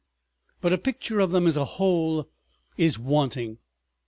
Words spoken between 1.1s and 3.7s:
of them as a whole is wanting.